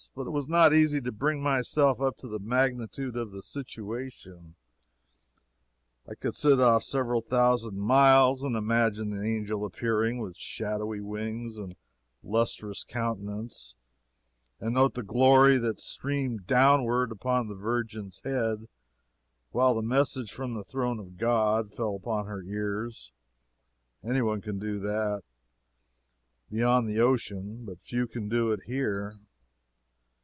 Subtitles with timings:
[0.15, 4.55] But it was not easy to bring myself up to the magnitude of the situation.
[6.09, 11.59] I could sit off several thousand miles and imagine the angel appearing, with shadowy wings
[11.59, 11.75] and
[12.23, 13.75] lustrous countenance,
[14.59, 18.67] and note the glory that streamed downward upon the Virgin's head
[19.51, 23.13] while the message from the Throne of God fell upon her ears
[24.03, 25.21] any one can do that,
[26.51, 29.19] beyond the ocean, but few can do it here.